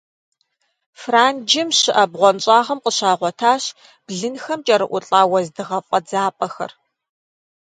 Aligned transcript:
Франджым 1.01 1.69
щыӀэ 1.79 2.05
бгъуэнщӀагъым 2.11 2.79
къыщагъуэтащ 2.83 3.63
блынхэм 4.05 4.59
кӀэрыӀулӀа 4.67 5.21
уэздыгъэ 5.31 5.79
фӀэдзапӀэхэр. 5.87 6.71